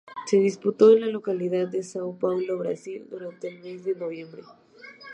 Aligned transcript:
Se 0.25 0.37
disputo 0.37 0.91
en 0.91 1.01
la 1.01 1.05
localidad 1.05 1.67
de 1.67 1.81
São 1.81 2.17
Paulo, 2.17 2.57
Brasil, 2.57 3.05
durante 3.07 3.49
el 3.49 3.59
mes 3.61 3.83
de 3.83 3.93
noviembre. 3.93 4.41